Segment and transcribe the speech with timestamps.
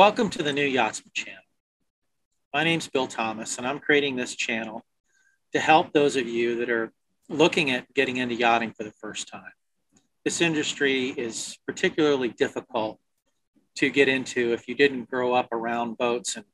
[0.00, 1.42] Welcome to the New Yachtsman channel.
[2.54, 4.82] My name's Bill Thomas, and I'm creating this channel
[5.52, 6.90] to help those of you that are
[7.28, 9.52] looking at getting into yachting for the first time.
[10.24, 12.98] This industry is particularly difficult
[13.76, 16.46] to get into if you didn't grow up around boats and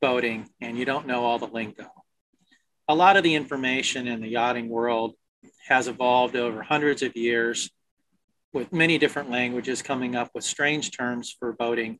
[0.00, 1.88] boating and you don't know all the lingo.
[2.86, 5.14] A lot of the information in the yachting world
[5.66, 7.68] has evolved over hundreds of years
[8.52, 11.98] with many different languages coming up with strange terms for boating,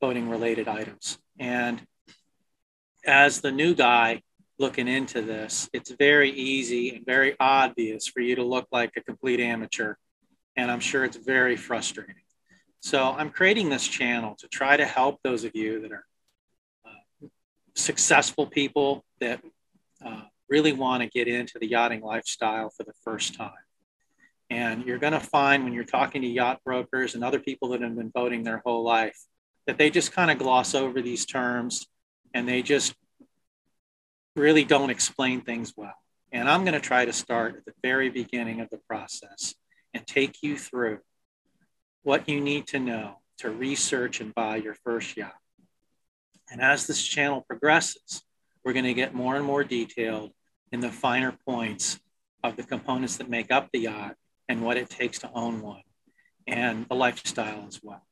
[0.00, 1.18] boating related items.
[1.38, 1.84] And
[3.04, 4.22] as the new guy
[4.58, 9.00] looking into this, it's very easy and very obvious for you to look like a
[9.00, 9.94] complete amateur.
[10.56, 12.16] And I'm sure it's very frustrating.
[12.80, 16.04] So I'm creating this channel to try to help those of you that are
[16.86, 17.26] uh,
[17.74, 19.42] successful people that
[20.04, 23.52] uh, really want to get into the yachting lifestyle for the first time.
[24.48, 27.82] And you're going to find when you're talking to yacht brokers and other people that
[27.82, 29.18] have been boating their whole life
[29.70, 31.86] that they just kind of gloss over these terms
[32.34, 32.92] and they just
[34.34, 35.94] really don't explain things well.
[36.32, 39.54] And I'm going to try to start at the very beginning of the process
[39.94, 40.98] and take you through
[42.02, 45.36] what you need to know to research and buy your first yacht.
[46.50, 48.24] And as this channel progresses,
[48.64, 50.32] we're going to get more and more detailed
[50.72, 52.00] in the finer points
[52.42, 54.16] of the components that make up the yacht
[54.48, 55.84] and what it takes to own one
[56.48, 58.02] and the lifestyle as well.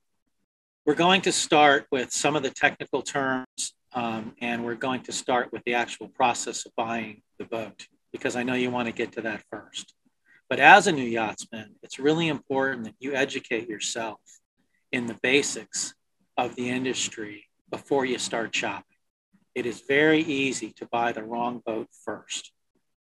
[0.88, 5.12] We're going to start with some of the technical terms um, and we're going to
[5.12, 8.92] start with the actual process of buying the boat because I know you want to
[8.92, 9.92] get to that first.
[10.48, 14.18] But as a new yachtsman, it's really important that you educate yourself
[14.90, 15.92] in the basics
[16.38, 18.96] of the industry before you start shopping.
[19.54, 22.50] It is very easy to buy the wrong boat first.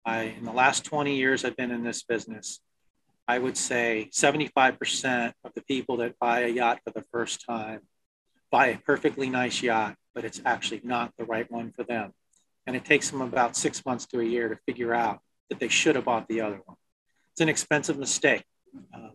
[0.07, 2.61] I, in the last 20 years I've been in this business,
[3.29, 7.81] I would say 75% of the people that buy a yacht for the first time
[8.53, 12.13] buy a perfectly nice yacht, but it's actually not the right one for them.
[12.67, 15.69] And it takes them about six months to a year to figure out that they
[15.69, 16.77] should have bought the other one.
[17.33, 18.45] It's an expensive mistake.
[18.95, 19.13] Um,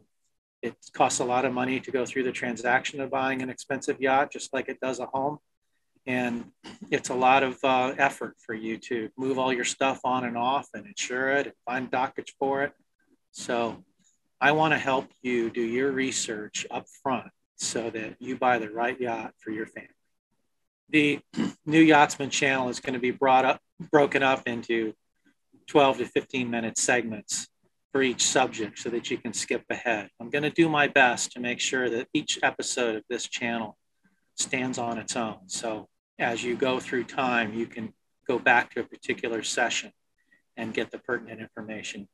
[0.62, 4.02] it costs a lot of money to go through the transaction of buying an expensive
[4.02, 5.38] yacht, just like it does a home.
[6.08, 6.52] And
[6.90, 10.38] it's a lot of uh, effort for you to move all your stuff on and
[10.38, 12.74] off and insure it and find dockage for it.
[13.32, 13.84] So
[14.40, 18.70] I want to help you do your research up front so that you buy the
[18.70, 19.90] right yacht for your family.
[20.90, 21.20] The
[21.66, 23.60] new Yachtsman channel is going to be brought up,
[23.92, 24.94] broken up into
[25.68, 27.48] 12 to 15 minute segments
[27.92, 30.10] for each subject so that you can skip ahead.
[30.20, 33.78] I'm going to do my best to make sure that each episode of this channel
[34.36, 35.48] stands on its own.
[35.48, 35.88] So
[36.20, 37.94] as you go through time, you can
[38.28, 39.92] go back to a particular session
[40.56, 42.08] and get the pertinent information.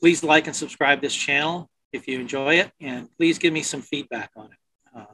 [0.00, 3.82] Please like and subscribe this channel if you enjoy it, and please give me some
[3.82, 4.58] feedback on it.
[4.94, 5.06] Um,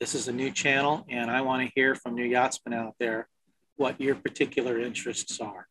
[0.00, 3.28] this is a new channel, and I want to hear from new yachtsmen out there
[3.76, 5.66] what your particular interests are.